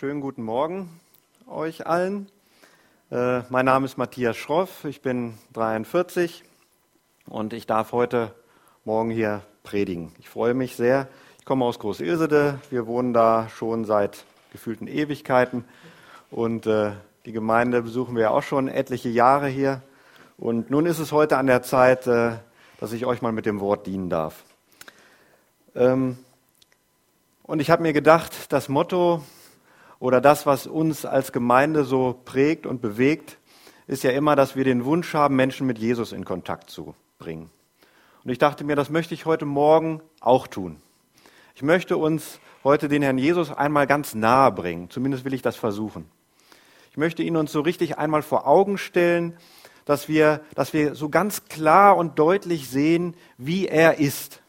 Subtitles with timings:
[0.00, 0.88] schönen guten Morgen
[1.46, 2.26] euch allen.
[3.10, 6.42] Äh, mein Name ist Matthias Schroff, ich bin 43
[7.26, 8.34] und ich darf heute
[8.86, 10.14] Morgen hier predigen.
[10.18, 11.06] Ich freue mich sehr.
[11.38, 15.66] Ich komme aus Groß-Ilsede, wir wohnen da schon seit gefühlten Ewigkeiten
[16.30, 16.92] und äh,
[17.26, 19.82] die Gemeinde besuchen wir auch schon etliche Jahre hier.
[20.38, 22.38] Und nun ist es heute an der Zeit, äh,
[22.78, 24.44] dass ich euch mal mit dem Wort dienen darf.
[25.74, 26.16] Ähm,
[27.42, 29.22] und ich habe mir gedacht, das Motto
[30.00, 33.38] oder das, was uns als Gemeinde so prägt und bewegt,
[33.86, 37.50] ist ja immer, dass wir den Wunsch haben, Menschen mit Jesus in Kontakt zu bringen.
[38.24, 40.78] Und ich dachte mir, das möchte ich heute Morgen auch tun.
[41.54, 44.90] Ich möchte uns heute den Herrn Jesus einmal ganz nahe bringen.
[44.90, 46.06] Zumindest will ich das versuchen.
[46.90, 49.36] Ich möchte ihn uns so richtig einmal vor Augen stellen,
[49.84, 54.40] dass wir, dass wir so ganz klar und deutlich sehen, wie er ist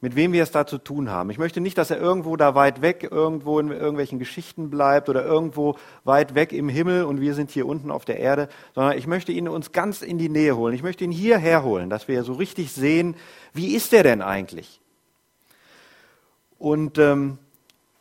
[0.00, 1.30] mit wem wir es da zu tun haben.
[1.30, 5.24] Ich möchte nicht, dass er irgendwo da weit weg, irgendwo in irgendwelchen Geschichten bleibt oder
[5.24, 9.06] irgendwo weit weg im Himmel und wir sind hier unten auf der Erde, sondern ich
[9.06, 10.74] möchte ihn uns ganz in die Nähe holen.
[10.74, 13.16] Ich möchte ihn hierher holen, dass wir so richtig sehen,
[13.52, 14.80] wie ist er denn eigentlich?
[16.58, 17.38] Und ähm,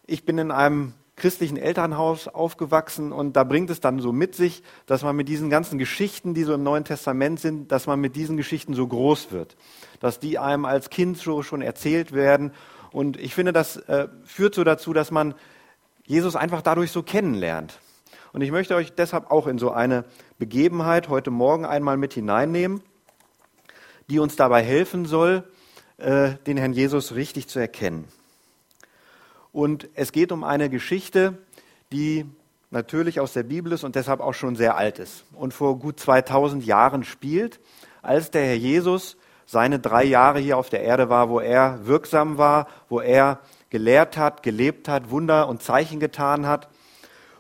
[0.06, 4.62] ich bin in einem christlichen Elternhaus aufgewachsen und da bringt es dann so mit sich,
[4.86, 8.16] dass man mit diesen ganzen Geschichten, die so im Neuen Testament sind, dass man mit
[8.16, 9.58] diesen Geschichten so groß wird,
[10.00, 12.54] dass die einem als Kind so schon erzählt werden.
[12.92, 15.34] Und ich finde, das äh, führt so dazu, dass man
[16.06, 17.80] Jesus einfach dadurch so kennenlernt.
[18.32, 20.06] Und ich möchte euch deshalb auch in so eine
[20.38, 22.84] Begebenheit heute Morgen einmal mit hineinnehmen,
[24.08, 25.44] die uns dabei helfen soll,
[25.98, 28.08] äh, den Herrn Jesus richtig zu erkennen.
[29.58, 31.36] Und es geht um eine Geschichte,
[31.92, 32.28] die
[32.70, 36.00] natürlich aus der Bibel ist und deshalb auch schon sehr alt ist und vor gut
[36.00, 37.60] 2000 Jahren spielt,
[38.04, 42.38] als der Herr Jesus seine drei Jahre hier auf der Erde war, wo er wirksam
[42.38, 43.40] war, wo er
[43.72, 46.70] gelehrt hat, gelebt hat, Wunder und Zeichen getan hat.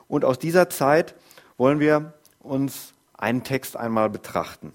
[0.07, 1.13] Und aus dieser Zeit
[1.55, 4.73] wollen wir uns einen Text einmal betrachten.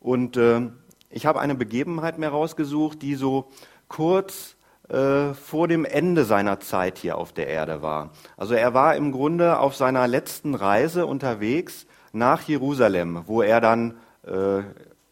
[0.00, 0.68] Und äh,
[1.08, 3.48] ich habe eine Begebenheit mehr rausgesucht, die so
[3.88, 4.57] kurz
[4.88, 8.10] äh, vor dem Ende seiner Zeit hier auf der Erde war.
[8.36, 13.98] Also er war im Grunde auf seiner letzten Reise unterwegs nach Jerusalem, wo er dann
[14.26, 14.62] äh,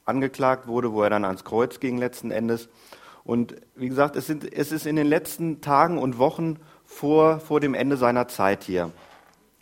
[0.04, 2.68] angeklagt wurde, wo er dann ans Kreuz ging letzten Endes.
[3.24, 7.60] Und wie gesagt, es, sind, es ist in den letzten Tagen und Wochen vor, vor
[7.60, 8.92] dem Ende seiner Zeit hier.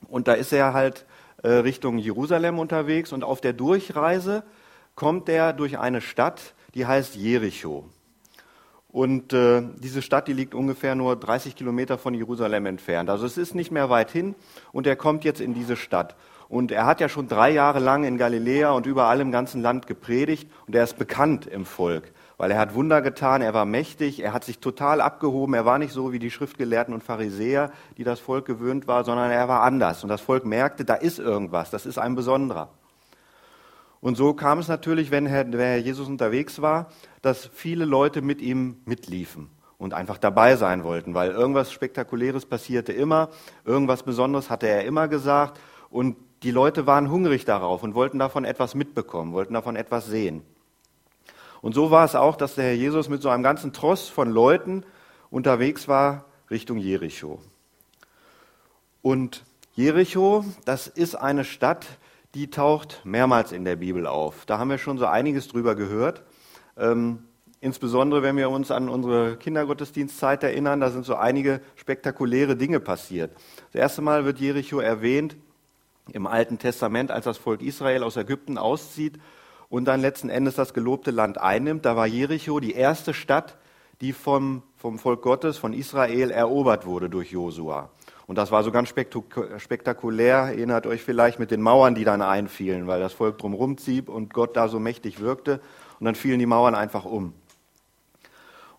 [0.08, 1.06] Und da ist er halt
[1.42, 4.44] äh, Richtung Jerusalem unterwegs und auf der Durchreise
[4.94, 7.88] kommt er durch eine Stadt, die heißt Jericho.
[8.94, 13.10] Und äh, diese Stadt, die liegt ungefähr nur 30 Kilometer von Jerusalem entfernt.
[13.10, 14.36] Also es ist nicht mehr weit hin
[14.70, 16.14] und er kommt jetzt in diese Stadt.
[16.48, 19.88] Und er hat ja schon drei Jahre lang in Galiläa und überall im ganzen Land
[19.88, 24.22] gepredigt und er ist bekannt im Volk, weil er hat Wunder getan, er war mächtig,
[24.22, 28.04] er hat sich total abgehoben, er war nicht so wie die Schriftgelehrten und Pharisäer, die
[28.04, 30.04] das Volk gewöhnt war, sondern er war anders.
[30.04, 32.68] Und das Volk merkte, da ist irgendwas, das ist ein Besonderer.
[34.04, 36.88] Und so kam es natürlich, wenn Herr, wenn Herr Jesus unterwegs war,
[37.22, 39.48] dass viele Leute mit ihm mitliefen
[39.78, 43.30] und einfach dabei sein wollten, weil irgendwas Spektakuläres passierte immer,
[43.64, 48.44] irgendwas Besonderes hatte er immer gesagt und die Leute waren hungrig darauf und wollten davon
[48.44, 50.42] etwas mitbekommen, wollten davon etwas sehen.
[51.62, 54.30] Und so war es auch, dass der Herr Jesus mit so einem ganzen Tross von
[54.30, 54.84] Leuten
[55.30, 57.40] unterwegs war Richtung Jericho.
[59.00, 61.86] Und Jericho, das ist eine Stadt,
[62.34, 64.44] die taucht mehrmals in der Bibel auf.
[64.46, 66.22] Da haben wir schon so einiges drüber gehört.
[66.76, 67.20] Ähm,
[67.60, 73.32] insbesondere wenn wir uns an unsere Kindergottesdienstzeit erinnern, da sind so einige spektakuläre Dinge passiert.
[73.72, 75.36] Das erste Mal wird Jericho erwähnt
[76.12, 79.18] im Alten Testament, als das Volk Israel aus Ägypten auszieht
[79.68, 81.84] und dann letzten Endes das gelobte Land einnimmt.
[81.86, 83.56] Da war Jericho die erste Stadt,
[84.00, 87.90] die vom, vom Volk Gottes, von Israel erobert wurde durch Josua.
[88.26, 92.86] Und das war so ganz spektakulär, erinnert euch vielleicht mit den Mauern, die dann einfielen,
[92.86, 95.60] weil das Volk drumherum zieb und Gott da so mächtig wirkte.
[96.00, 97.34] Und dann fielen die Mauern einfach um.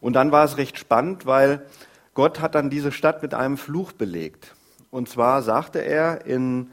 [0.01, 1.65] Und dann war es recht spannend, weil
[2.13, 4.55] Gott hat dann diese Stadt mit einem Fluch belegt.
[4.89, 6.71] Und zwar sagte er in,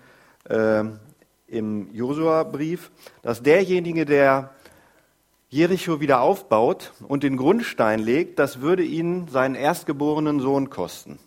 [0.48, 0.84] äh,
[1.48, 2.90] im Josua-Brief,
[3.22, 4.50] dass derjenige, der
[5.50, 11.18] Jericho wieder aufbaut und den Grundstein legt, das würde ihn seinen erstgeborenen Sohn kosten.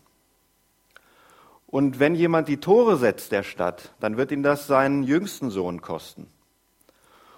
[1.67, 5.81] Und wenn jemand die Tore setzt der Stadt, dann wird ihn das seinen jüngsten Sohn
[5.81, 6.27] kosten.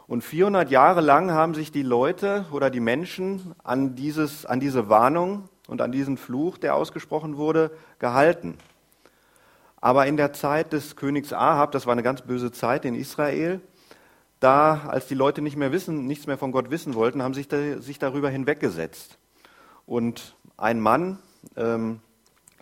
[0.08, 4.90] Und 400 Jahre lang haben sich die Leute oder die Menschen an, dieses, an diese
[4.90, 8.58] Warnung und an diesen Fluch, der ausgesprochen wurde, gehalten.
[9.82, 13.62] Aber in der Zeit des Königs Ahab, das war eine ganz böse Zeit in Israel,
[14.40, 17.48] da, als die Leute nicht mehr wissen, nichts mehr von Gott wissen wollten, haben sich,
[17.48, 19.18] da, sich darüber hinweggesetzt.
[19.86, 21.20] Und ein Mann,
[21.56, 22.02] ähm,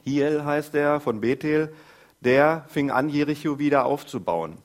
[0.05, 1.73] Hiel heißt er, von Bethel,
[2.21, 4.59] der fing an, Jericho wieder aufzubauen.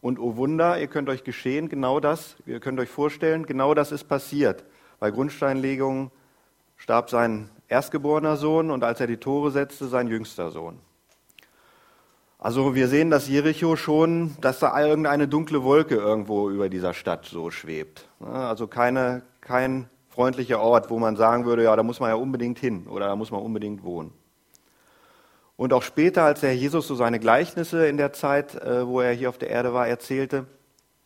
[0.00, 3.92] Und oh Wunder, ihr könnt euch geschehen, genau das, ihr könnt euch vorstellen, genau das
[3.92, 4.64] ist passiert.
[4.98, 6.10] Bei Grundsteinlegung
[6.76, 10.80] starb sein erstgeborener Sohn und als er die Tore setzte, sein jüngster Sohn.
[12.38, 17.26] Also wir sehen, dass Jericho schon, dass da irgendeine dunkle Wolke irgendwo über dieser Stadt
[17.26, 18.08] so schwebt.
[18.18, 22.58] Also keine, kein freundlicher Ort, wo man sagen würde, ja, da muss man ja unbedingt
[22.58, 24.12] hin oder da muss man unbedingt wohnen.
[25.60, 29.12] Und auch später, als der Jesus so seine Gleichnisse in der Zeit, äh, wo er
[29.12, 30.46] hier auf der Erde war, erzählte,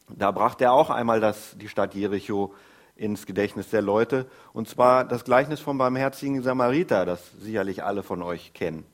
[0.09, 2.55] da brachte er auch einmal das, die Stadt Jericho
[2.95, 4.27] ins Gedächtnis der Leute.
[4.53, 8.85] Und zwar das Gleichnis vom barmherzigen Samariter, das sicherlich alle von euch kennen.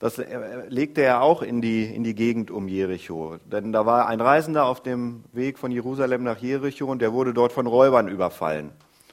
[0.00, 3.38] Das äh, legte er auch in die, in die Gegend um Jericho.
[3.46, 7.32] Denn da war ein Reisender auf dem Weg von Jerusalem nach Jericho und der wurde
[7.32, 8.72] dort von Räubern überfallen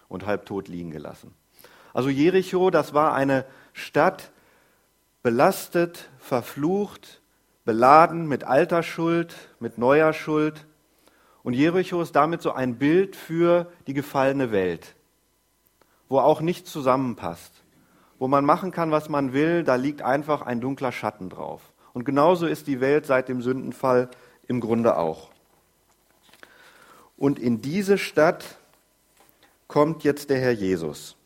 [0.10, 1.34] und halbtot liegen gelassen.
[1.94, 4.34] Also Jericho, das war eine Stadt,
[5.25, 7.19] belastet, verflucht,
[7.63, 10.68] beladen mit alter Schuld, mit neuer Schuld.
[11.42, 14.94] Und Jericho ist damit so ein Bild für die gefallene Welt,
[16.10, 17.63] wo auch nichts zusammenpasst,
[18.19, 21.74] wo man machen kann, was man will, da liegt einfach ein dunkler Schatten drauf.
[21.94, 24.12] Und genauso ist die Welt seit dem Sündenfall
[24.48, 25.31] im Grunde auch.
[27.18, 28.60] Und in diese Stadt
[29.68, 31.18] kommt jetzt der Herr Jesus.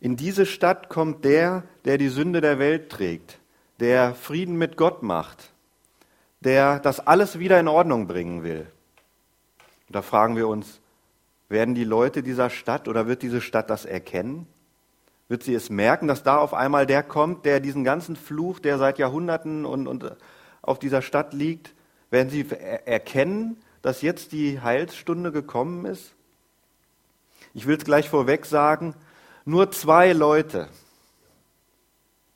[0.00, 3.38] In diese Stadt kommt der, der die Sünde der Welt trägt,
[3.80, 5.52] der Frieden mit Gott macht,
[6.40, 8.66] der das alles wieder in Ordnung bringen will.
[9.88, 10.80] Und da fragen wir uns,
[11.48, 14.46] werden die Leute dieser Stadt oder wird diese Stadt das erkennen?
[15.28, 18.78] Wird sie es merken, dass da auf einmal der kommt, der diesen ganzen Fluch, der
[18.78, 20.16] seit Jahrhunderten und, und
[20.62, 21.74] auf dieser Stadt liegt,
[22.10, 26.14] werden sie erkennen, dass jetzt die Heilsstunde gekommen ist?
[27.52, 28.94] Ich will es gleich vorweg sagen,
[29.48, 30.68] nur zwei Leute,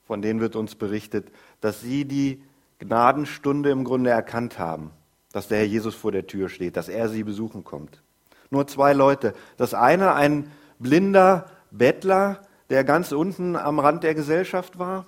[0.06, 1.28] von denen wird uns berichtet,
[1.60, 2.42] dass sie die
[2.78, 4.92] Gnadenstunde im Grunde erkannt haben,
[5.30, 8.02] dass der Herr Jesus vor der Tür steht, dass er sie besuchen kommt.
[8.48, 9.34] Nur zwei Leute.
[9.58, 15.04] Das eine ein blinder Bettler, der ganz unten am Rand der Gesellschaft war,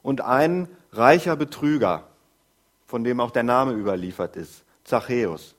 [0.00, 2.06] und ein reicher Betrüger,
[2.86, 5.56] von dem auch der Name überliefert ist, Zachäus.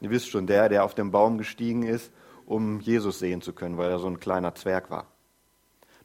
[0.00, 2.10] Ihr wisst schon, der, der auf den Baum gestiegen ist
[2.46, 5.06] um Jesus sehen zu können, weil er so ein kleiner Zwerg war.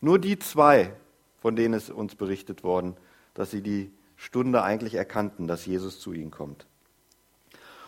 [0.02, 0.94] Nur die zwei,
[1.40, 2.96] von denen ist uns berichtet worden,
[3.34, 6.68] dass sie die Stunde eigentlich erkannten, dass Jesus zu ihnen kommt.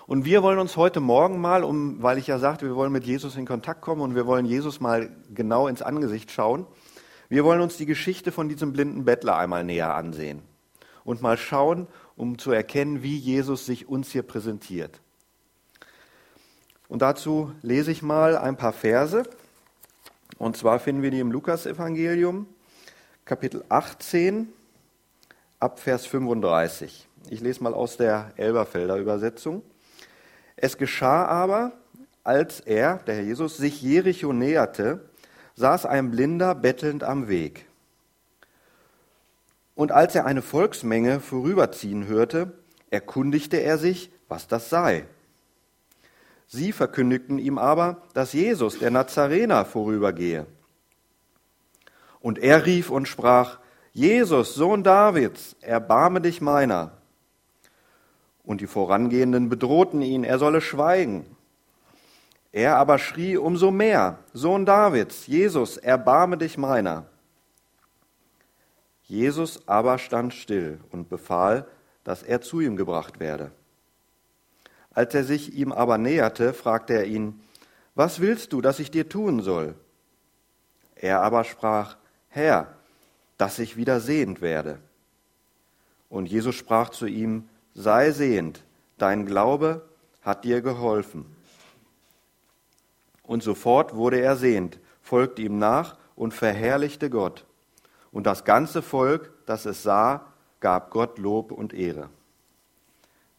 [0.06, 3.06] Und wir wollen uns heute Morgen mal, um, weil ich ja sagte, wir wollen mit
[3.06, 6.68] Jesus in Kontakt kommen und wir wollen Jesus mal genau ins Angesicht schauen,
[7.30, 10.44] wir wollen uns die Geschichte von diesem blinden Bettler einmal näher ansehen
[11.04, 15.02] und mal schauen, um zu erkennen, wie Jesus sich uns hier präsentiert.
[16.94, 19.24] Und dazu lese ich mal ein paar Verse.
[20.38, 22.46] Und zwar finden wir die im Lukasevangelium,
[23.26, 24.48] Kapitel 18,
[25.60, 27.08] ab Vers 35.
[27.32, 29.64] Ich lese mal aus der Elberfelder Übersetzung.
[30.56, 31.72] Es geschah aber,
[32.24, 35.04] als er, der Herr Jesus, sich Jericho näherte,
[35.56, 37.66] saß ein Blinder bettelnd am Weg.
[39.74, 42.54] Und als er eine Volksmenge vorüberziehen hörte,
[42.92, 45.08] erkundigte er sich, was das sei.
[46.48, 50.46] Sie verkündigten ihm aber, dass Jesus, der Nazarener, vorübergehe.
[52.20, 53.60] Und er rief und sprach,
[53.92, 56.92] Jesus, Sohn Davids, erbarme dich meiner.
[58.44, 61.26] Und die Vorangehenden bedrohten ihn, er solle schweigen.
[62.52, 67.06] Er aber schrie umso mehr, Sohn Davids, Jesus, erbarme dich meiner.
[69.04, 71.68] Jesus aber stand still und befahl,
[72.04, 73.52] dass er zu ihm gebracht werde.
[74.94, 77.42] Als er sich ihm aber näherte, fragte er ihn,
[77.96, 79.76] was willst du, dass ich dir tun soll?
[80.96, 81.98] Er aber sprach,
[82.30, 82.76] Herr,
[83.38, 84.80] dass ich wieder sehend werde.
[86.10, 88.64] Und Jesus sprach zu ihm, sei sehend,
[88.98, 89.84] dein Glaube
[90.22, 91.26] hat dir geholfen.
[93.24, 97.46] Und sofort wurde er sehend, folgte ihm nach und verherrlichte Gott.
[98.12, 102.10] Und das ganze Volk, das es sah, gab Gott Lob und Ehre.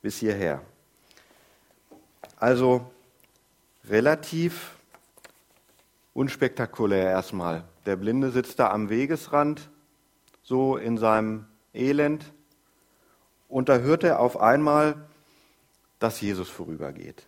[0.02, 0.60] Bis hierher.
[2.36, 2.90] Also
[3.88, 4.76] relativ
[6.14, 7.64] unspektakulär erstmal.
[7.86, 9.68] Der Blinde sitzt da am Wegesrand,
[10.42, 12.32] so in seinem Elend,
[13.48, 14.96] und da hört er auf einmal,
[16.00, 17.26] dass Jesus vorübergeht.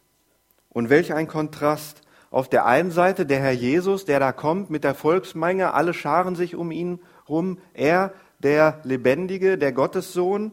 [0.71, 2.03] Und welch ein Kontrast.
[2.33, 6.35] Auf der einen Seite der Herr Jesus, der da kommt mit der Volksmenge, alle scharen
[6.35, 6.99] sich um ihn
[7.29, 7.59] rum.
[7.75, 10.51] Er, der Lebendige, der Gottessohn,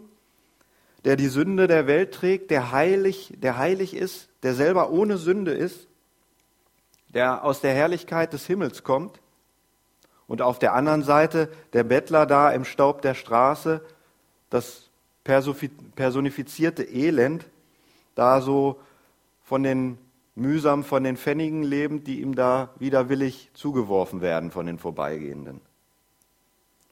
[1.05, 5.51] der die Sünde der Welt trägt, der heilig, der heilig ist, der selber ohne Sünde
[5.51, 5.87] ist,
[7.09, 9.19] der aus der Herrlichkeit des Himmels kommt.
[10.27, 13.81] Und auf der anderen Seite der Bettler da im Staub der Straße,
[14.49, 14.89] das
[15.23, 17.45] personifizierte Elend
[18.15, 18.79] da so
[19.43, 19.97] von den
[20.35, 25.61] mühsam von den Pfennigen lebend, die ihm da widerwillig zugeworfen werden von den Vorbeigehenden.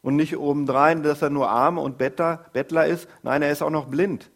[0.01, 3.70] Und nicht obendrein, dass er nur arm und Bettler, Bettler ist, nein, er ist auch
[3.70, 4.31] noch blind.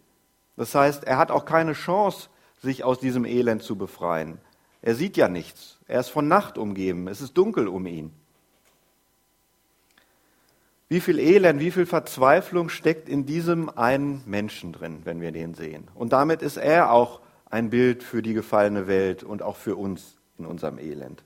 [0.58, 2.30] Das heißt, er hat auch keine Chance,
[2.62, 4.40] sich aus diesem Elend zu befreien.
[4.82, 5.80] Er sieht ja nichts.
[5.88, 7.08] Er ist von Nacht umgeben.
[7.08, 8.12] Es ist dunkel um ihn.
[10.88, 15.56] Wie viel Elend, wie viel Verzweiflung steckt in diesem einen Menschen drin, wenn wir den
[15.56, 15.88] sehen.
[15.96, 20.18] Und damit ist er auch ein Bild für die gefallene Welt und auch für uns
[20.38, 21.24] in unserem Elend.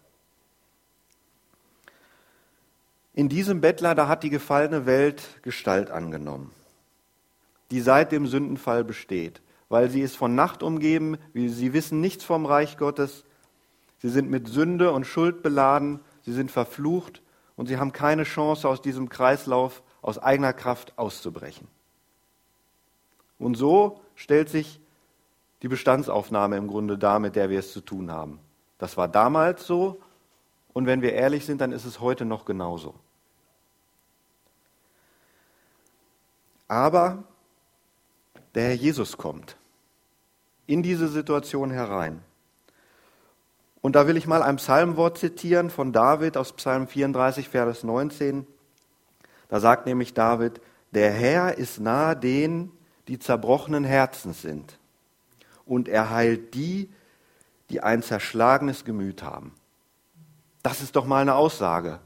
[3.20, 6.54] In diesem Bettler, da hat die gefallene Welt Gestalt angenommen,
[7.70, 12.46] die seit dem Sündenfall besteht, weil sie ist von Nacht umgeben, sie wissen nichts vom
[12.46, 13.26] Reich Gottes,
[13.98, 17.22] sie sind mit Sünde und Schuld beladen, sie sind verflucht
[17.58, 21.68] und sie haben keine Chance, aus diesem Kreislauf aus eigener Kraft auszubrechen.
[23.38, 24.80] Und so stellt sich
[25.62, 28.40] die Bestandsaufnahme im Grunde dar, mit der wir es zu tun haben.
[28.78, 30.02] Das war damals so
[30.72, 32.96] und wenn wir ehrlich sind, dann ist es heute noch genauso.
[36.70, 37.24] Aber
[38.56, 39.58] der Herr Jesus kommt
[40.68, 42.22] in diese Situation herein.
[43.82, 48.46] Und da will ich mal ein Psalmwort zitieren von David aus Psalm 34, Vers 19.
[49.48, 50.62] Da sagt nämlich David,
[50.92, 52.72] der Herr ist nahe denen,
[53.08, 54.78] die zerbrochenen Herzens sind.
[55.66, 56.90] Und er heilt die,
[57.70, 59.56] die ein zerschlagenes Gemüt haben.
[60.62, 62.00] Das ist doch mal eine Aussage.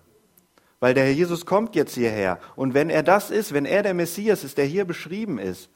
[0.83, 2.41] Weil der Herr Jesus kommt jetzt hierher.
[2.57, 5.69] Und wenn er das ist, wenn er der Messias ist, der hier beschrieben ist,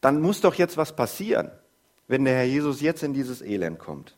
[0.00, 1.52] dann muss doch jetzt was passieren,
[2.08, 4.16] wenn der Herr Jesus jetzt in dieses Elend kommt.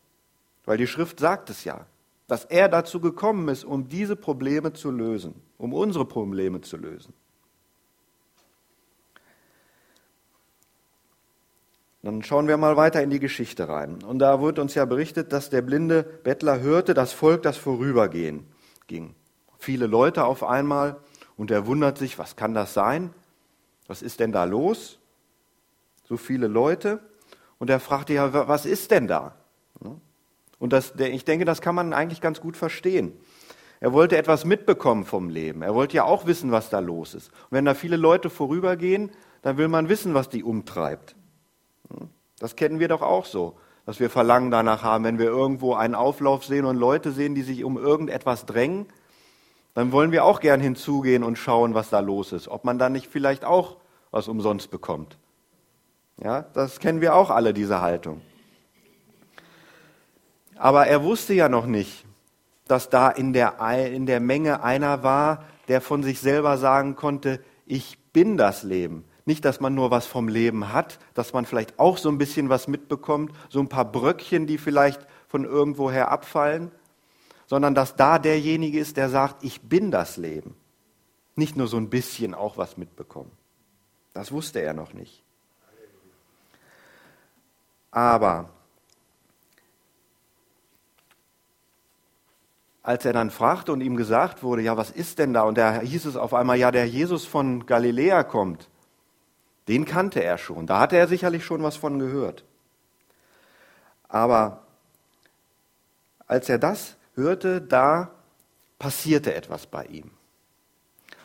[0.65, 1.85] Weil die Schrift sagt es ja,
[2.27, 7.13] dass er dazu gekommen ist, um diese Probleme zu lösen, um unsere Probleme zu lösen.
[12.03, 14.03] Dann schauen wir mal weiter in die Geschichte rein.
[14.03, 18.47] Und da wird uns ja berichtet, dass der blinde Bettler hörte, das Volk, das vorübergehen
[18.87, 19.15] ging.
[19.59, 20.97] Viele Leute auf einmal
[21.37, 23.13] und er wundert sich, was kann das sein?
[23.87, 24.99] Was ist denn da los?
[26.09, 27.01] So viele Leute.
[27.59, 29.35] Und er fragte ja, was ist denn da?
[30.59, 33.13] Und das, ich denke, das kann man eigentlich ganz gut verstehen.
[33.81, 35.63] Er wollte etwas mitbekommen vom Leben.
[35.63, 37.29] Er wollte ja auch wissen, was da los ist.
[37.29, 39.11] Und wenn da viele Leute vorübergehen,
[39.43, 41.15] dann will man wissen, was die umtreibt.
[42.39, 45.95] Das kennen wir doch auch so, dass wir Verlangen danach haben, wenn wir irgendwo einen
[45.95, 48.87] Auflauf sehen und Leute sehen, die sich um irgendetwas drängen,
[49.77, 52.89] dann wollen wir auch gern hinzugehen und schauen, was da los ist, ob man da
[52.89, 53.77] nicht vielleicht auch
[54.11, 55.19] was umsonst bekommt.
[56.17, 58.23] Ja, das kennen wir auch alle, diese Haltung.
[60.57, 62.07] Aber er wusste ja noch nicht,
[62.67, 63.61] dass da in der,
[63.93, 69.05] in der Menge einer war, der von sich selber sagen konnte, ich bin das Leben.
[69.27, 72.49] Nicht, dass man nur was vom Leben hat, dass man vielleicht auch so ein bisschen
[72.49, 76.71] was mitbekommt, so ein paar Bröckchen, die vielleicht von irgendwoher abfallen,
[77.47, 80.55] sondern dass da derjenige ist, der sagt, ich bin das Leben.
[81.35, 83.31] Nicht nur so ein bisschen auch was mitbekommen.
[84.15, 85.23] Das wusste er noch nicht.
[87.91, 88.51] Aber
[92.83, 95.43] als er dann fragte und ihm gesagt wurde, ja, was ist denn da?
[95.43, 98.69] Und da hieß es auf einmal, ja, der Jesus von Galiläa kommt.
[99.69, 100.67] Den kannte er schon.
[100.67, 102.45] Da hatte er sicherlich schon was von gehört.
[104.09, 104.63] Aber
[106.27, 108.13] als er das hörte, da
[108.79, 110.11] passierte etwas bei ihm.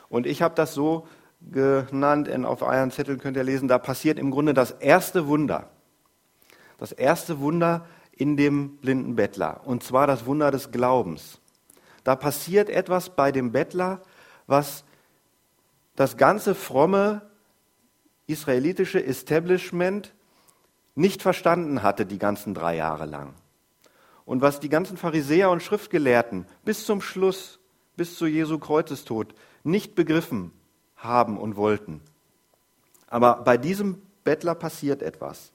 [0.09, 1.07] Und ich habe das so
[1.51, 5.69] genannt, auf euren Zetteln könnt ihr lesen, da passiert im Grunde das erste Wunder.
[6.77, 9.61] Das erste Wunder in dem blinden Bettler.
[9.65, 11.39] Und zwar das Wunder des Glaubens.
[12.03, 14.01] Da passiert etwas bei dem Bettler,
[14.47, 14.83] was
[15.95, 17.21] das ganze fromme
[18.27, 20.13] israelitische Establishment
[20.95, 23.33] nicht verstanden hatte die ganzen drei Jahre lang.
[24.25, 27.59] Und was die ganzen Pharisäer und Schriftgelehrten bis zum Schluss,
[27.95, 30.51] bis zu Jesu Kreuzestod nicht begriffen
[30.95, 32.01] haben und wollten.
[33.07, 35.51] Aber bei diesem Bettler passiert etwas.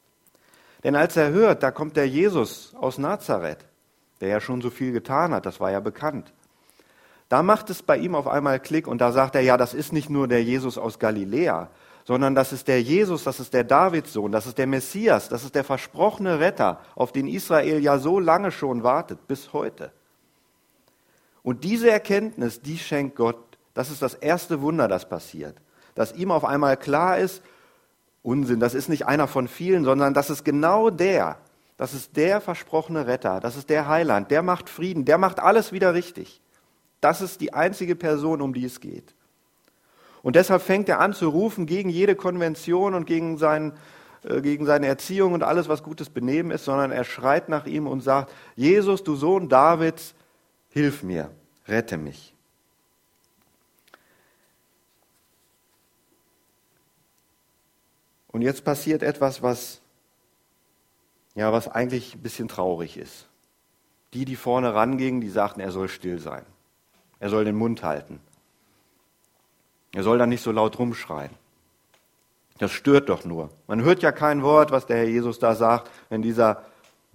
[0.85, 3.65] Denn als er hört, da kommt der Jesus aus Nazareth,
[4.21, 6.33] der ja schon so viel getan hat, das war ja bekannt.
[7.29, 9.93] Da macht es bei ihm auf einmal Klick und da sagt er, ja, das ist
[9.93, 11.71] nicht nur der Jesus aus Galiläa,
[12.07, 15.57] sondern das ist der Jesus, das ist der Davidssohn, das ist der Messias, das ist
[15.57, 19.91] der versprochene Retter, auf den Israel ja so lange schon wartet, bis heute.
[21.43, 25.57] Und diese Erkenntnis, die schenkt Gott, das ist das erste Wunder, das passiert,
[25.97, 27.43] dass ihm auf einmal klar ist,
[28.23, 31.39] Unsinn, das ist nicht einer von vielen, sondern das ist genau der,
[31.77, 35.73] das ist der versprochene Retter, das ist der Heiland, der macht Frieden, der macht alles
[35.73, 36.41] wieder richtig.
[37.01, 39.16] Das ist die einzige Person, um die es geht.
[40.27, 43.73] Und deshalb fängt er an zu rufen gegen jede Konvention und gegen, sein,
[44.25, 47.87] äh, gegen seine Erziehung und alles, was gutes Benehmen ist, sondern er schreit nach ihm
[47.87, 50.17] und sagt, Jesus, du Sohn Davids,
[50.71, 51.31] hilf mir,
[51.69, 52.35] rette mich.
[58.27, 59.81] Und jetzt passiert etwas, was,
[61.37, 63.29] ja, was eigentlich ein bisschen traurig ist.
[64.13, 66.45] Die, die vorne rangingen, die sagten, er soll still sein.
[67.21, 68.19] Er soll den Mund halten.
[69.97, 71.31] Er soll dann nicht so laut rumschreien.
[72.59, 73.49] Das stört doch nur.
[73.67, 76.65] Man hört ja kein Wort, was der Herr Jesus da sagt, wenn dieser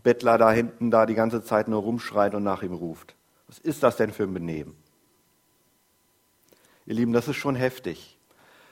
[0.01, 3.13] Bettler da hinten da die ganze Zeit nur rumschreit und nach ihm ruft.
[3.45, 4.75] Was ist das denn für ein Benehmen?
[6.87, 8.17] Ihr Lieben, das ist schon heftig.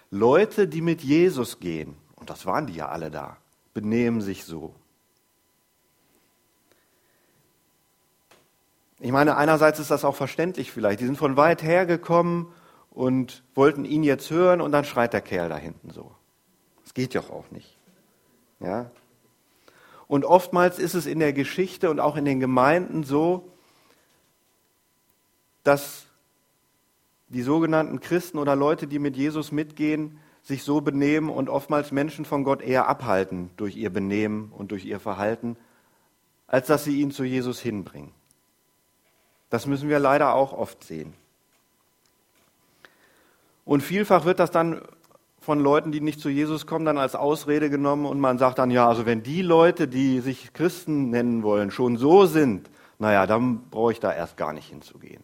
[0.10, 3.38] Leute, die mit Jesus gehen, und das waren die ja alle da,
[3.76, 4.74] benehmen sich so.
[9.00, 11.00] Ich meine, einerseits ist das auch verständlich vielleicht.
[11.00, 12.52] Die sind von weit her gekommen
[13.00, 16.12] und wollten ihn jetzt hören und dann schreit der Kerl da hinten so.
[16.84, 17.78] Das geht doch auch nicht.
[18.60, 18.92] Ja?
[20.10, 23.54] Und oftmals ist es in der Geschichte und auch in den Gemeinden so,
[25.64, 26.08] dass
[27.30, 32.26] die sogenannten Christen oder Leute, die mit Jesus mitgehen, sich so benehmen und oftmals Menschen
[32.26, 35.56] von Gott eher abhalten durch ihr Benehmen und durch ihr Verhalten,
[36.48, 38.12] als dass sie ihn zu Jesus hinbringen.
[39.50, 41.14] Das müssen wir leider auch oft sehen.
[43.70, 44.82] Und vielfach wird das dann
[45.40, 48.72] von Leuten, die nicht zu Jesus kommen, dann als Ausrede genommen und man sagt dann,
[48.72, 53.70] ja, also wenn die Leute, die sich Christen nennen wollen, schon so sind, naja, dann
[53.70, 55.24] brauche ich da erst gar nicht hinzugehen.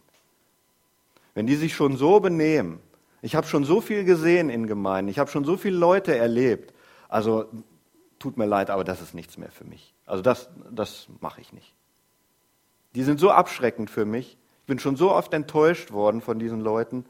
[1.34, 2.78] Wenn die sich schon so benehmen,
[3.20, 6.72] ich habe schon so viel gesehen in Gemeinden, ich habe schon so viele Leute erlebt.
[7.08, 7.46] Also
[8.20, 9.92] tut mir leid, aber das ist nichts mehr für mich.
[10.06, 11.74] Also das, das mache ich nicht.
[12.94, 14.38] Die sind so abschreckend für mich.
[14.60, 17.06] Ich bin schon so oft enttäuscht worden von diesen Leuten.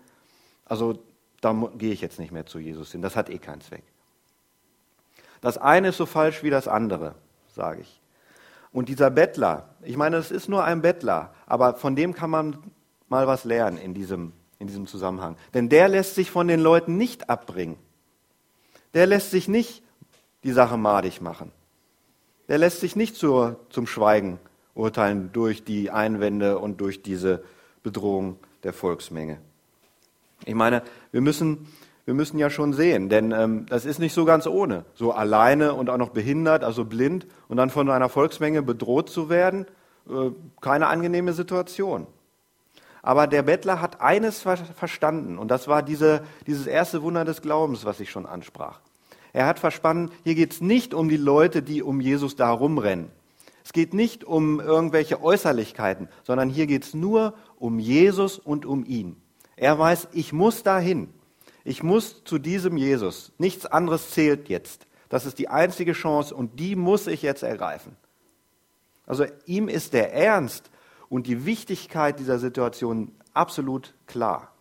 [0.64, 0.98] Also
[1.40, 3.02] da gehe ich jetzt nicht mehr zu Jesus hin.
[3.02, 3.84] Das hat eh keinen Zweck.
[5.40, 7.14] Das eine ist so falsch wie das andere,
[7.54, 8.00] sage ich.
[8.72, 12.58] Und dieser Bettler, ich meine, es ist nur ein Bettler, aber von dem kann man
[13.08, 15.36] mal was lernen in diesem in diesem Zusammenhang.
[15.54, 17.76] Denn der lässt sich von den Leuten nicht abbringen.
[18.94, 19.82] Der lässt sich nicht
[20.44, 21.52] die Sache madig machen.
[22.48, 24.38] Der lässt sich nicht zur, zum Schweigen
[24.74, 27.42] urteilen durch die Einwände und durch diese
[27.82, 29.38] Bedrohung der Volksmenge.
[30.44, 31.66] Ich meine, wir müssen,
[32.04, 34.84] wir müssen ja schon sehen, denn ähm, das ist nicht so ganz ohne.
[34.94, 39.28] So alleine und auch noch behindert, also blind und dann von einer Volksmenge bedroht zu
[39.28, 39.66] werden,
[40.08, 42.06] äh, keine angenehme Situation.
[43.02, 47.84] Aber der Bettler hat eines verstanden und das war diese, dieses erste Wunder des Glaubens,
[47.84, 48.80] was ich schon ansprach.
[49.32, 53.10] Er hat verstanden, hier geht es nicht um die Leute, die um Jesus da rumrennen.
[53.64, 58.84] Es geht nicht um irgendwelche Äußerlichkeiten, sondern hier geht es nur um Jesus und um
[58.84, 59.16] ihn.
[59.56, 61.12] Er weiß, ich muss dahin.
[61.64, 63.32] Ich muss zu diesem Jesus.
[63.38, 64.86] Nichts anderes zählt jetzt.
[65.08, 67.96] Das ist die einzige Chance und die muss ich jetzt ergreifen.
[69.06, 70.70] Also ihm ist der Ernst
[71.08, 74.52] und die Wichtigkeit dieser Situation absolut klar.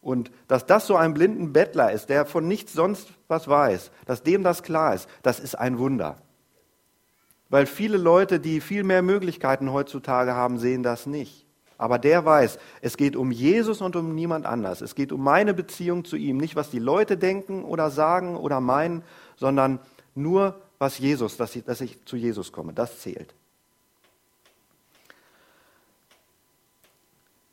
[0.00, 4.22] Und dass das so ein blinden Bettler ist, der von nichts sonst was weiß, dass
[4.22, 6.20] dem das klar ist, das ist ein Wunder.
[7.50, 11.41] Weil viele Leute, die viel mehr Möglichkeiten heutzutage haben, sehen das nicht.
[11.82, 14.82] Aber der weiß, es geht um Jesus und um niemand anders.
[14.82, 16.36] Es geht um meine Beziehung zu ihm.
[16.36, 19.02] Nicht, was die Leute denken oder sagen oder meinen,
[19.34, 19.80] sondern
[20.14, 22.72] nur, was Jesus, dass ich, dass ich zu Jesus komme.
[22.72, 23.34] Das zählt.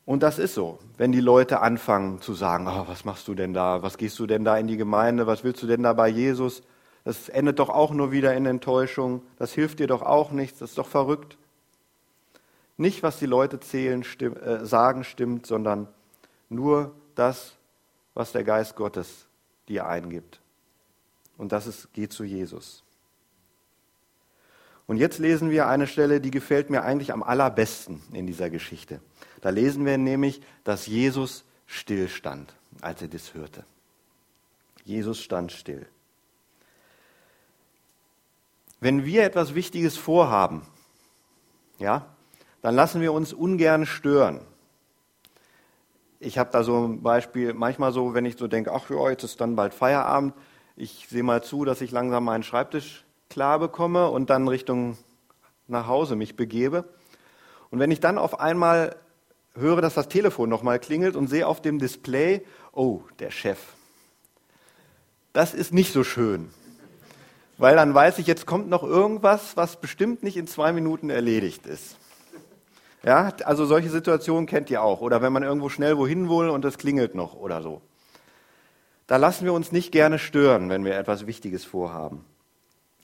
[0.05, 3.55] Und das ist so, wenn die Leute anfangen zu sagen, oh, was machst du denn
[3.55, 6.07] da, was gehst du denn da in die Gemeinde, was willst du denn da bei
[6.07, 6.61] Jesus,
[7.03, 10.69] das endet doch auch nur wieder in Enttäuschung, das hilft dir doch auch nichts, das
[10.69, 11.38] ist doch verrückt.
[12.79, 15.89] Nicht, was die Leute zählen, stimm, äh, sagen, stimmt, sondern
[16.47, 17.57] nur das,
[18.13, 19.27] was der Geist Gottes
[19.67, 20.39] dir eingibt.
[21.37, 22.85] Und das ist, geh zu Jesus.
[24.87, 29.01] Und jetzt lesen wir eine Stelle, die gefällt mir eigentlich am allerbesten in dieser Geschichte.
[29.41, 33.65] Da lesen wir nämlich, dass Jesus stillstand, als er das hörte.
[34.85, 35.85] Jesus stand still.
[38.79, 40.61] Wenn wir etwas Wichtiges vorhaben,
[41.77, 42.15] ja,
[42.61, 44.41] dann lassen wir uns ungern stören.
[46.19, 49.23] Ich habe da so ein Beispiel, manchmal so, wenn ich so denke, ach ja, jetzt
[49.23, 50.33] ist dann bald Feierabend,
[50.75, 54.97] ich sehe mal zu, dass ich langsam meinen Schreibtisch klar bekomme und dann Richtung
[55.67, 56.85] nach Hause mich begebe.
[57.69, 58.95] Und wenn ich dann auf einmal
[59.55, 63.59] höre, dass das Telefon nochmal klingelt und sehe auf dem Display, oh, der Chef.
[65.33, 66.49] Das ist nicht so schön.
[67.57, 71.67] Weil dann weiß ich, jetzt kommt noch irgendwas, was bestimmt nicht in zwei Minuten erledigt
[71.67, 71.98] ist.
[73.03, 75.01] Ja, also solche Situationen kennt ihr auch.
[75.01, 77.81] Oder wenn man irgendwo schnell wohin will und es klingelt noch oder so.
[79.07, 82.25] da lassen wir uns nicht gerne stören, wenn wir etwas Wichtiges vorhaben.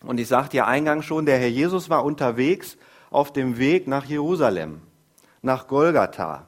[0.04, 2.78] Und ich sagte ja eingangs schon, der Herr Jesus war unterwegs
[3.10, 4.82] auf dem Weg nach Jerusalem,
[5.42, 6.48] nach Golgatha.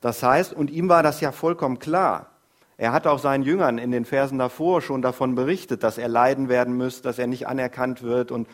[0.00, 2.30] Das heißt, und ihm war das ja vollkommen klar.
[2.76, 6.48] Er hat auch seinen Jüngern in den Versen davor schon davon berichtet, dass er leiden
[6.48, 8.30] werden müsste, dass er nicht anerkannt wird.
[8.30, 8.46] Und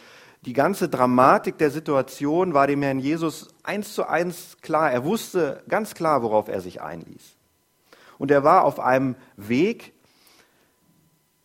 [0.47, 4.93] die ganze Dramatik der Situation war dem Herrn Jesus eins zu eins klar.
[4.93, 7.37] Er wusste ganz klar, worauf er sich einließ.
[8.19, 9.95] Und er war auf einem Weg,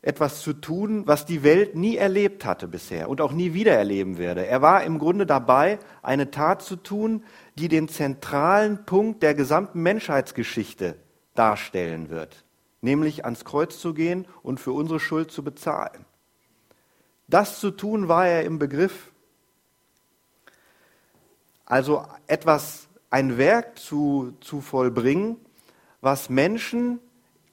[0.01, 4.17] etwas zu tun, was die Welt nie erlebt hatte bisher und auch nie wieder erleben
[4.17, 4.45] werde.
[4.45, 7.23] Er war im Grunde dabei, eine Tat zu tun,
[7.55, 10.95] die den zentralen Punkt der gesamten Menschheitsgeschichte
[11.35, 12.45] darstellen wird,
[12.79, 16.05] nämlich ans Kreuz zu gehen und für unsere Schuld zu bezahlen.
[17.29, 19.11] Das zu tun war er im Begriff.
[21.65, 25.37] Also etwas, ein Werk zu, zu vollbringen,
[26.01, 26.99] was Menschen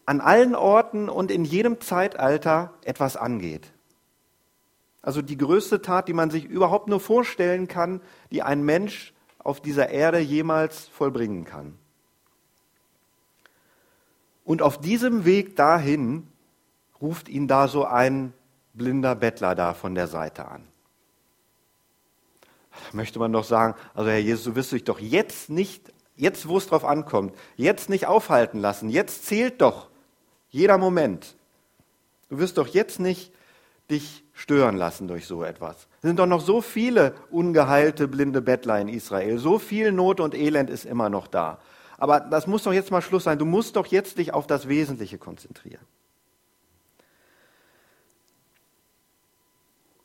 [0.06, 3.72] an allen Orten und in jedem Zeitalter etwas angeht.
[5.02, 9.60] Also die größte Tat, die man sich überhaupt nur vorstellen kann, die ein Mensch auf
[9.60, 11.78] dieser Erde jemals vollbringen kann.
[14.44, 16.28] Und auf diesem Weg dahin
[17.00, 18.32] ruft ihn da so ein
[18.76, 20.62] blinder Bettler da von der Seite an.
[22.70, 26.48] Da möchte man doch sagen, also Herr Jesus, du wirst dich doch jetzt nicht Jetzt,
[26.48, 27.34] wo es drauf ankommt.
[27.56, 28.88] Jetzt nicht aufhalten lassen.
[28.88, 29.88] Jetzt zählt doch
[30.48, 31.36] jeder Moment.
[32.30, 33.32] Du wirst doch jetzt nicht
[33.90, 35.86] dich stören lassen durch so etwas.
[36.00, 39.38] Es sind doch noch so viele ungeheilte blinde Bettler in Israel.
[39.38, 41.58] So viel Not und Elend ist immer noch da.
[41.98, 43.38] Aber das muss doch jetzt mal Schluss sein.
[43.38, 45.84] Du musst doch jetzt dich auf das Wesentliche konzentrieren.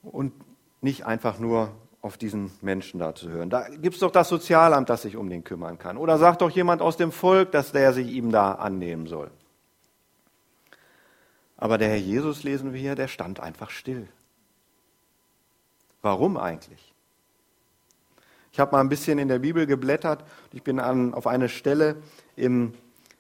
[0.04, 0.34] Und
[0.82, 3.50] nicht einfach nur auf diesen Menschen da zu hören.
[3.50, 5.98] Da gibt es doch das Sozialamt, das sich um den kümmern kann.
[5.98, 9.30] Oder sagt doch jemand aus dem Volk, dass der sich ihm da annehmen soll.
[11.58, 14.08] Aber der Herr Jesus, lesen wir hier, der stand einfach still.
[16.02, 16.92] Warum eigentlich?
[18.52, 20.26] Ich habe mal ein bisschen in der Bibel geblättert.
[20.52, 21.98] Ich bin an, auf eine Stelle
[22.36, 22.74] im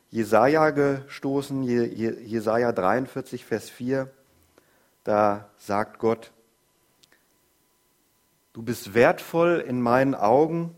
[0.09, 4.09] Jesaja gestoßen, Jesaja 43, Vers 4.
[5.03, 6.31] Da sagt Gott,
[8.53, 10.75] Du bist wertvoll in meinen Augen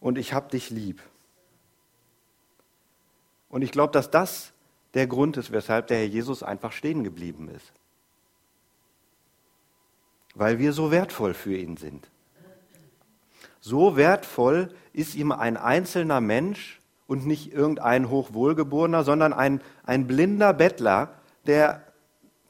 [0.00, 1.02] und ich habe dich lieb.
[3.48, 4.52] Und ich glaube, dass das
[4.94, 7.72] der Grund ist, weshalb der Herr Jesus einfach stehen geblieben ist.
[10.34, 12.08] Weil wir so wertvoll für ihn sind.
[13.60, 20.52] So wertvoll ist ihm ein einzelner Mensch und nicht irgendein Hochwohlgeborener, sondern ein, ein blinder
[20.52, 21.14] Bettler,
[21.46, 21.82] der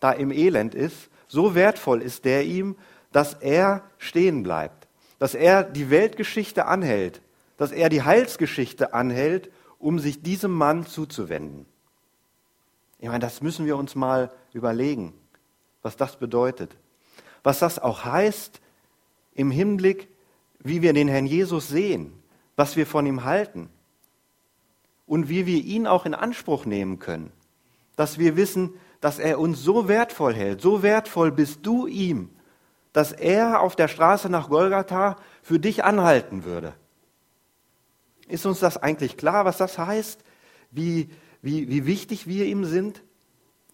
[0.00, 1.08] da im Elend ist.
[1.28, 2.76] So wertvoll ist der ihm,
[3.14, 4.88] dass er stehen bleibt,
[5.20, 7.22] dass er die Weltgeschichte anhält,
[7.56, 11.64] dass er die Heilsgeschichte anhält, um sich diesem Mann zuzuwenden.
[12.98, 15.14] Ich meine, das müssen wir uns mal überlegen,
[15.80, 16.74] was das bedeutet.
[17.44, 18.60] Was das auch heißt
[19.36, 20.08] im Hinblick,
[20.58, 22.12] wie wir den Herrn Jesus sehen,
[22.56, 23.70] was wir von ihm halten
[25.06, 27.30] und wie wir ihn auch in Anspruch nehmen können.
[27.94, 32.33] Dass wir wissen, dass er uns so wertvoll hält, so wertvoll bist du ihm,
[32.94, 36.74] dass er auf der Straße nach Golgatha für dich anhalten würde.
[38.28, 40.20] Ist uns das eigentlich klar, was das heißt?
[40.70, 41.10] Wie,
[41.42, 43.02] wie, wie wichtig wir ihm sind?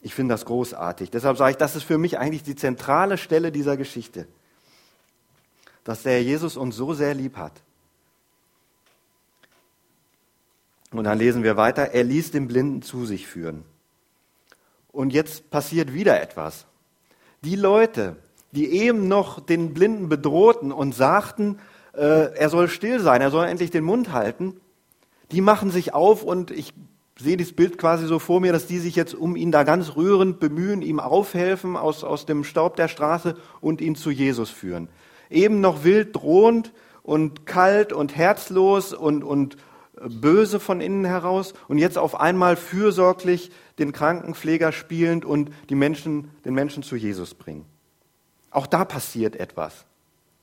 [0.01, 1.11] Ich finde das großartig.
[1.11, 4.27] Deshalb sage ich, das ist für mich eigentlich die zentrale Stelle dieser Geschichte.
[5.85, 7.53] Dass der Jesus uns so sehr lieb hat.
[10.93, 13.65] Und dann lesen wir weiter, er ließ den Blinden zu sich führen.
[14.93, 16.65] Und jetzt passiert wieder etwas.
[17.43, 18.17] Die Leute,
[18.53, 21.59] die eben noch den Blinden bedrohten und sagten,
[21.95, 24.61] äh, er soll still sein, er soll endlich den Mund halten,
[25.33, 26.75] die machen sich auf und ich
[27.19, 29.95] sehe das Bild quasi so vor mir, dass die sich jetzt um ihn da ganz
[29.97, 34.89] rührend bemühen, ihm aufhelfen aus, aus dem Staub der Straße und ihn zu Jesus führen.
[35.29, 39.57] Eben noch wild drohend und kalt und herzlos und, und
[40.09, 46.31] böse von innen heraus und jetzt auf einmal fürsorglich den Krankenpfleger spielend und die Menschen,
[46.45, 47.67] den Menschen zu Jesus bringen.
[48.51, 49.85] Auch da passiert etwas.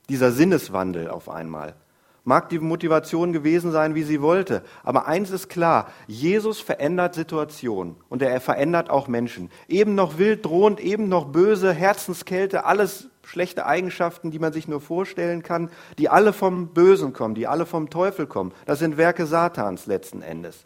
[0.09, 1.75] Dieser Sinneswandel auf einmal.
[2.23, 4.61] Mag die Motivation gewesen sein, wie sie wollte.
[4.83, 9.49] Aber eins ist klar, Jesus verändert Situationen und er verändert auch Menschen.
[9.69, 14.81] Eben noch wild drohend, eben noch böse, Herzenskälte, alles schlechte Eigenschaften, die man sich nur
[14.81, 18.53] vorstellen kann, die alle vom Bösen kommen, die alle vom Teufel kommen.
[18.65, 20.59] Das sind Werke Satans letzten Endes.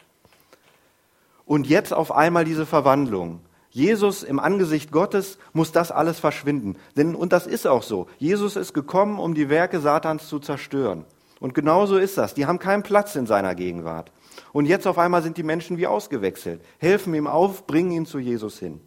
[1.46, 3.40] Und jetzt auf einmal diese Verwandlung.
[3.72, 6.76] Jesus im Angesicht Gottes muss das alles verschwinden.
[6.94, 8.06] Denn, und das ist auch so.
[8.18, 11.06] Jesus ist gekommen, um die Werke Satans zu zerstören.
[11.40, 12.34] Und genauso ist das.
[12.34, 14.12] Die haben keinen Platz in seiner Gegenwart.
[14.52, 18.18] Und jetzt auf einmal sind die Menschen wie ausgewechselt, helfen ihm auf, bringen ihn zu
[18.18, 18.80] Jesus hin.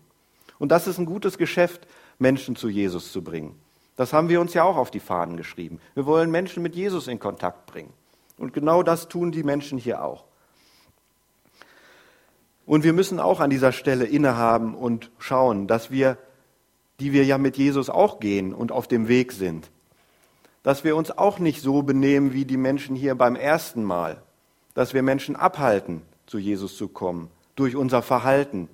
[0.60, 1.88] Und das ist ein gutes Geschäft,
[2.20, 3.60] Menschen zu Jesus zu bringen.
[3.96, 5.80] Das haben wir uns ja auch auf die Fahnen geschrieben.
[5.96, 7.92] Wir wollen Menschen mit Jesus in Kontakt bringen.
[8.38, 10.25] Und genau das tun die Menschen hier auch.
[12.66, 16.18] Und wir müssen auch an dieser Stelle innehaben und schauen, dass wir,
[17.00, 19.70] die wir ja mit Jesus auch gehen und auf dem Weg sind,
[20.64, 24.24] dass wir uns auch nicht so benehmen wie die Menschen hier beim ersten Mal,
[24.74, 28.68] dass wir Menschen abhalten, zu Jesus zu kommen, durch unser Verhalten,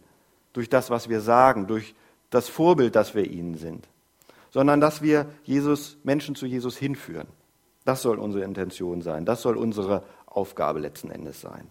[0.54, 1.94] durch das, was wir sagen, durch
[2.30, 3.90] das Vorbild, das wir ihnen sind,
[4.52, 7.28] sondern dass wir Jesus, Menschen zu Jesus hinführen.
[7.84, 11.68] Das soll unsere Intention sein, das soll unsere Aufgabe letzten Endes sein.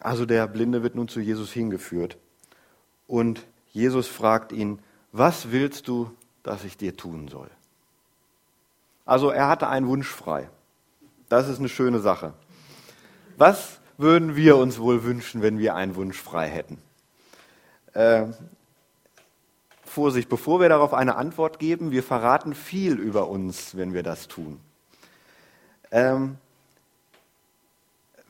[0.00, 2.16] Also der Blinde wird nun zu Jesus hingeführt
[3.06, 4.80] und Jesus fragt ihn,
[5.12, 6.10] was willst du,
[6.42, 7.50] dass ich dir tun soll?
[9.04, 10.48] Also er hatte einen Wunsch frei.
[11.28, 12.32] Das ist eine schöne Sache.
[13.36, 16.78] Was würden wir uns wohl wünschen, wenn wir einen Wunsch frei hätten?
[17.92, 18.26] Äh,
[19.84, 24.28] Vorsicht, bevor wir darauf eine Antwort geben, wir verraten viel über uns, wenn wir das
[24.28, 24.60] tun.
[25.90, 26.38] Ähm,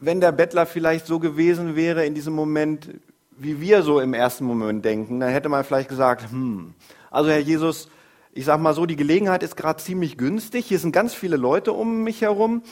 [0.01, 2.89] wenn der Bettler vielleicht so gewesen wäre in diesem Moment,
[3.37, 6.75] wie wir so im ersten Moment denken, dann hätte man vielleicht gesagt, hm,
[7.11, 7.89] also Herr Jesus,
[8.33, 11.73] ich sag mal so, die Gelegenheit ist gerade ziemlich günstig, hier sind ganz viele Leute
[11.73, 12.63] um mich herum.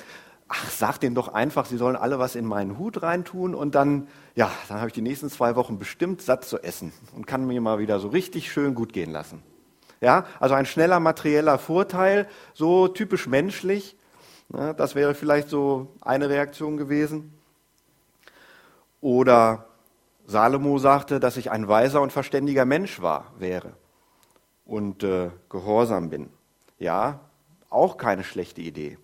[0.48, 4.08] Ach, sag denen doch einfach, sie sollen alle was in meinen Hut reintun und dann,
[4.34, 7.60] ja, dann habe ich die nächsten zwei Wochen bestimmt satt zu essen und kann mir
[7.60, 9.42] mal wieder so richtig schön gut gehen lassen.
[10.00, 13.97] Ja, also ein schneller materieller Vorteil, so typisch menschlich.
[14.48, 17.34] Ne, das wäre vielleicht so eine Reaktion gewesen.
[19.00, 19.66] Oder
[20.26, 23.72] Salomo sagte, dass ich ein weiser und verständiger Mensch war, wäre
[24.64, 26.28] und äh, gehorsam bin.
[26.78, 27.20] Ja,
[27.70, 28.98] auch keine schlechte Idee.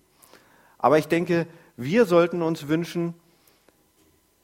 [0.77, 3.13] Aber ich denke, wir sollten uns wünschen,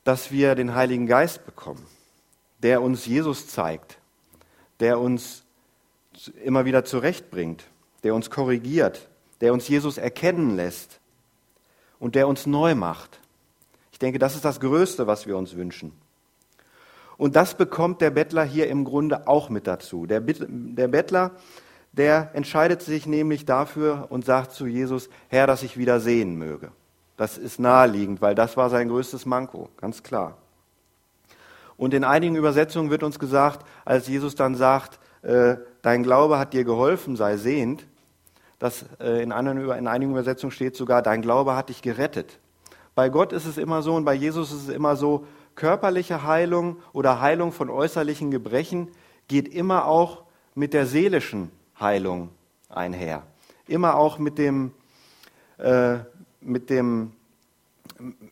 [0.04, 1.86] dass wir den Heiligen Geist bekommen,
[2.64, 4.00] der uns Jesus zeigt,
[4.80, 5.44] der uns
[6.44, 7.66] immer wieder zurechtbringt,
[8.04, 9.08] der uns korrigiert,
[9.42, 11.00] der uns Jesus erkennen lässt
[12.00, 13.20] und der uns neu macht.
[13.92, 15.92] Ich denke, das ist das Größte, was wir uns wünschen.
[17.18, 20.08] Und das bekommt der Bettler hier im Grunde auch mit dazu.
[20.08, 21.32] Der, der Bettler,
[21.92, 26.72] der entscheidet sich nämlich dafür und sagt zu Jesus, Herr, dass ich wieder sehen möge.
[27.18, 30.38] Das ist naheliegend, weil das war sein größtes Manko, ganz klar.
[31.78, 36.54] Und in einigen Übersetzungen wird uns gesagt, als Jesus dann sagt, äh, dein Glaube hat
[36.54, 37.86] dir geholfen, sei sehend,
[38.62, 42.38] dass äh, in, anderen, in einigen Übersetzungen steht sogar, dein Glaube hat dich gerettet.
[42.94, 46.78] Bei Gott ist es immer so und bei Jesus ist es immer so, körperliche Heilung
[46.94, 48.90] oder Heilung von äußerlichen Gebrechen
[49.28, 52.30] geht immer auch mit der seelischen Heilung
[52.70, 53.24] einher.
[53.68, 54.74] Immer auch mit dem,
[55.58, 55.98] äh,
[56.40, 57.14] mit dem,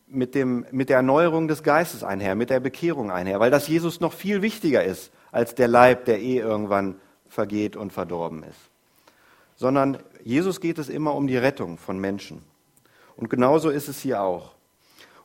[0.06, 4.00] mit dem, mit der Erneuerung des Geistes einher, mit der Bekehrung einher, weil das Jesus
[4.00, 8.70] noch viel wichtiger ist als der Leib, der eh irgendwann vergeht und verdorben ist.
[9.56, 12.42] Sondern Jesus geht es immer um die Rettung von Menschen.
[13.16, 14.54] Und genauso ist es hier auch.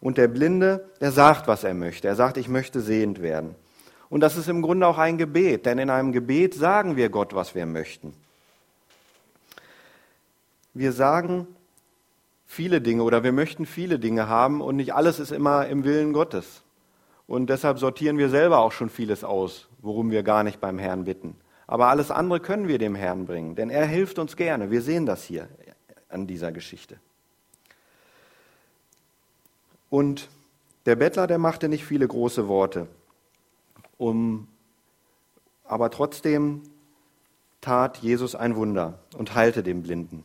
[0.01, 2.09] Und der Blinde, der sagt, was er möchte.
[2.09, 3.55] Er sagt, ich möchte sehend werden.
[4.11, 7.35] Und das ist im Grunde auch ein Gebet, denn in einem Gebet sagen wir Gott,
[7.35, 8.15] was wir möchten.
[10.75, 11.47] Wir sagen
[12.47, 16.13] viele Dinge oder wir möchten viele Dinge haben und nicht alles ist immer im Willen
[16.13, 16.63] Gottes.
[17.27, 21.05] Und deshalb sortieren wir selber auch schon vieles aus, worum wir gar nicht beim Herrn
[21.05, 21.37] bitten.
[21.67, 24.71] Aber alles andere können wir dem Herrn bringen, denn er hilft uns gerne.
[24.71, 25.49] Wir sehen das hier
[26.09, 26.99] an dieser Geschichte.
[29.91, 30.29] Und
[30.87, 32.89] der Bettler, der machte nicht viele große Worte,
[33.97, 34.49] um,
[35.65, 36.63] aber trotzdem
[37.61, 40.25] tat Jesus ein Wunder und heilte den Blinden.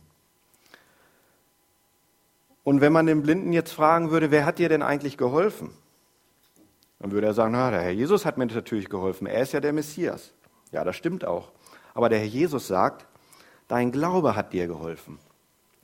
[2.62, 5.70] Und wenn man den Blinden jetzt fragen würde, wer hat dir denn eigentlich geholfen?
[6.98, 9.26] Dann würde er sagen, na, der Herr Jesus hat mir natürlich geholfen.
[9.26, 10.32] Er ist ja der Messias.
[10.72, 11.52] Ja, das stimmt auch.
[11.94, 13.06] Aber der Herr Jesus sagt,
[13.68, 15.18] dein Glaube hat dir geholfen.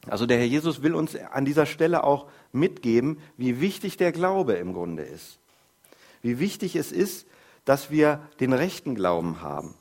[0.09, 4.55] Also der Herr Jesus will uns an dieser Stelle auch mitgeben, wie wichtig der Glaube
[4.55, 5.39] im Grunde ist.
[6.23, 7.27] Wie wichtig es ist,
[7.65, 9.75] dass wir den rechten Glauben haben.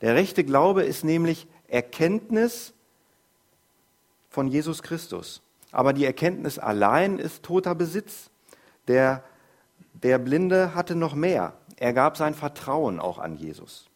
[0.00, 2.72] Der rechte Glaube ist nämlich Erkenntnis
[4.28, 5.42] von Jesus Christus.
[5.72, 8.30] Aber die Erkenntnis allein ist toter Besitz.
[8.88, 9.22] Der,
[9.92, 11.54] der Blinde hatte noch mehr.
[11.76, 13.89] Er gab sein Vertrauen auch an Jesus.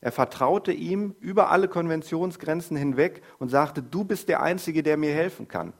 [0.00, 5.12] Er vertraute ihm über alle Konventionsgrenzen hinweg und sagte, du bist der Einzige, der mir
[5.12, 5.72] helfen kann.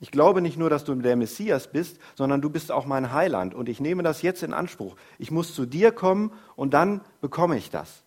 [0.00, 3.54] Ich glaube nicht nur, dass du der Messias bist, sondern du bist auch mein Heiland
[3.54, 4.96] und ich nehme das jetzt in Anspruch.
[5.18, 8.02] Ich muss zu dir kommen und dann bekomme ich das.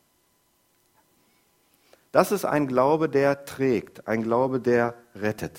[2.12, 5.58] Das ist ein Glaube, der trägt, ein Glaube, der rettet.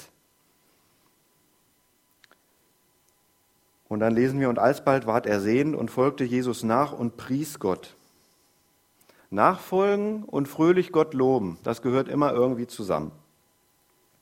[3.89, 7.61] Und dann lesen wir, und alsbald ward er sehend und folgte Jesus nach und pries
[7.61, 7.95] Gott.
[9.35, 13.13] Nachfolgen und fröhlich Gott loben, das gehört immer irgendwie zusammen.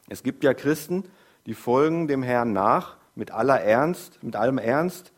[0.08, 1.04] Es gibt ja Christen,
[1.46, 5.12] die folgen dem Herrn nach mit aller Ernst, mit allem Ernst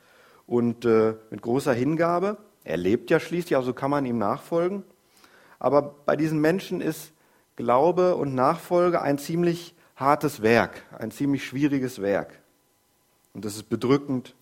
[0.46, 2.38] und äh, mit großer Hingabe.
[2.64, 4.84] Er lebt ja schließlich, also kann man ihm nachfolgen.
[5.58, 7.12] Aber bei diesen Menschen ist
[7.56, 12.42] Glaube und Nachfolge ein ziemlich hartes Werk, ein ziemlich schwieriges Werk.
[13.32, 14.34] Und das ist bedrückend.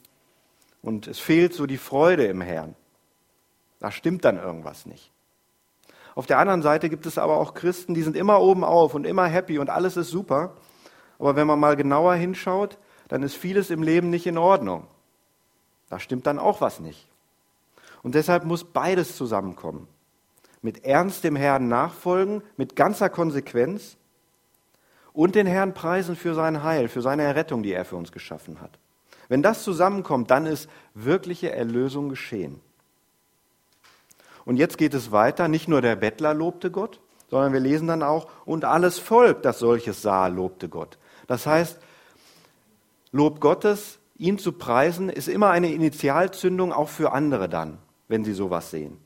[0.83, 2.75] Und es fehlt so die Freude im Herrn.
[3.79, 5.12] Da stimmt dann irgendwas nicht.
[6.15, 9.07] Auf der anderen Seite gibt es aber auch Christen, die sind immer oben auf und
[9.07, 10.55] immer happy und alles ist super.
[11.19, 14.87] Aber wenn man mal genauer hinschaut, dann ist vieles im Leben nicht in Ordnung.
[15.89, 17.07] Da stimmt dann auch was nicht.
[18.03, 19.89] Und deshalb muss beides zusammenkommen.
[20.61, 23.97] Mit Ernst dem Herrn nachfolgen, mit ganzer Konsequenz
[25.13, 28.61] und den Herrn preisen für sein Heil, für seine Errettung, die er für uns geschaffen
[28.61, 28.79] hat.
[29.29, 32.61] Wenn das zusammenkommt, dann ist wirkliche Erlösung geschehen.
[34.45, 35.49] Und jetzt geht es weiter.
[35.49, 37.01] Nicht nur der Bettler lobte Gott,
[37.31, 40.99] sondern wir lesen dann auch, und alles Volk, das solches sah, lobte Gott.
[41.27, 41.79] Das heißt,
[43.13, 47.79] Lob Gottes, ihn zu preisen, ist immer eine Initialzündung auch für andere dann,
[48.09, 48.97] wenn sie sowas sehen.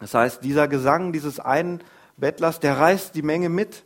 [0.00, 1.82] Das heißt, dieser Gesang dieses einen
[2.16, 3.84] Bettlers, der reißt die Menge mit.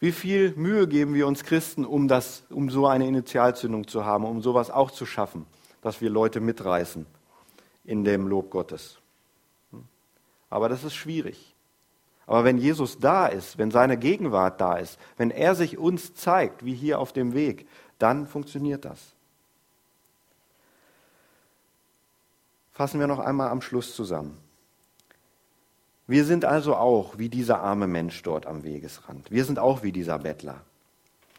[0.00, 4.24] Wie viel Mühe geben wir uns Christen, um, das, um so eine Initialzündung zu haben,
[4.24, 5.44] um sowas auch zu schaffen,
[5.82, 7.06] dass wir Leute mitreißen
[7.86, 8.98] in dem Lob Gottes.
[10.50, 11.54] Aber das ist schwierig.
[12.26, 16.64] Aber wenn Jesus da ist, wenn seine Gegenwart da ist, wenn er sich uns zeigt,
[16.64, 17.68] wie hier auf dem Weg,
[17.98, 18.98] dann funktioniert das.
[22.72, 24.36] Fassen wir noch einmal am Schluss zusammen.
[26.08, 29.30] Wir sind also auch wie dieser arme Mensch dort am Wegesrand.
[29.30, 30.60] Wir sind auch wie dieser Bettler.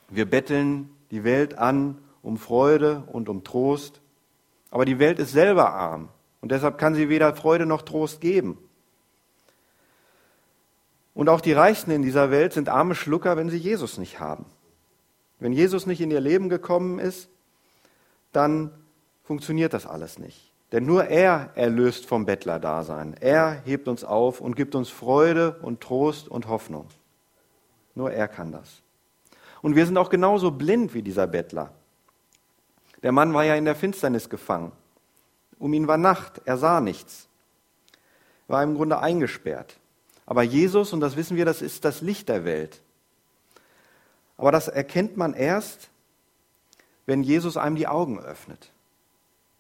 [0.10, 4.02] Wir betteln die Welt an um Freude und um Trost,
[4.72, 6.10] aber die Welt ist selber arm.
[6.48, 8.58] Und deshalb kann sie weder Freude noch Trost geben.
[11.14, 14.46] Und auch die Reichsten in dieser Welt sind arme Schlucker, wenn sie Jesus nicht haben.
[15.40, 17.28] Wenn Jesus nicht in ihr Leben gekommen ist,
[18.32, 18.72] dann
[19.26, 20.54] funktioniert das alles nicht.
[20.72, 23.18] Denn nur er erlöst vom Bettlerdasein.
[23.20, 26.88] Er hebt uns auf und gibt uns Freude und Trost und Hoffnung.
[27.94, 28.82] Nur er kann das.
[29.62, 31.74] Und wir sind auch genauso blind wie dieser Bettler.
[33.04, 34.72] Der Mann war ja in der Finsternis gefangen.
[35.60, 37.28] Um ihn war Nacht, er sah nichts,
[38.48, 39.78] war im Grunde eingesperrt.
[40.26, 42.82] Aber Jesus, und das wissen wir, das ist das Licht der Welt.
[44.38, 45.90] Aber das erkennt man erst,
[47.06, 48.72] wenn Jesus einem die Augen öffnet.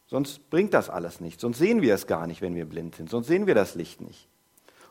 [0.08, 1.42] Sonst bringt das alles nichts.
[1.42, 3.10] Sonst sehen wir es gar nicht, wenn wir blind sind.
[3.10, 4.28] Sonst sehen wir das Licht nicht.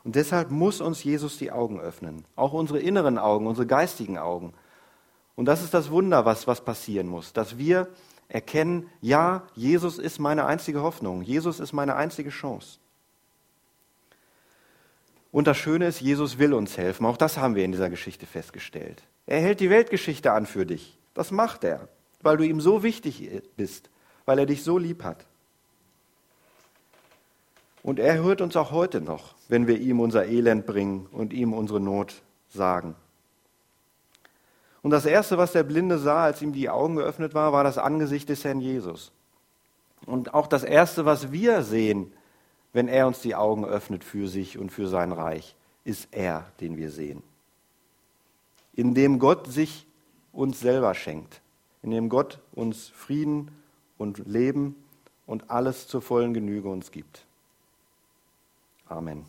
[0.03, 2.25] Und deshalb muss uns Jesus die Augen öffnen.
[2.35, 4.53] Auch unsere inneren Augen, unsere geistigen Augen.
[5.35, 7.33] Und das ist das Wunder, was, was passieren muss.
[7.33, 7.87] Dass wir
[8.29, 12.79] erkennen, ja, Jesus ist meine einzige Hoffnung, Jesus ist meine einzige Chance.
[15.31, 17.05] Und das Schöne ist, Jesus will uns helfen.
[17.05, 19.03] Auch das haben wir in dieser Geschichte festgestellt.
[19.25, 20.97] Er hält die Weltgeschichte an für dich.
[21.13, 21.89] Das macht er,
[22.21, 23.89] weil du ihm so wichtig bist,
[24.25, 25.25] weil er dich so lieb hat.
[27.83, 31.53] Und er hört uns auch heute noch, wenn wir ihm unser Elend bringen und ihm
[31.53, 32.95] unsere Not sagen.
[34.87, 37.77] Und das Erste, was der Blinde sah, als ihm die Augen geöffnet war, war das
[37.77, 39.11] Angesicht des Herrn Jesus.
[40.05, 42.13] Und auch das Erste, was wir sehen,
[42.71, 46.77] wenn er uns die Augen öffnet für sich und für sein Reich, ist er, den
[46.77, 47.21] wir sehen.
[48.75, 49.85] In dem Gott sich
[50.31, 51.41] uns selber schenkt,
[51.83, 53.51] in dem Gott uns Frieden
[53.97, 54.73] und Leben
[55.25, 57.25] und alles zur vollen Genüge uns gibt.
[58.87, 59.25] Amen.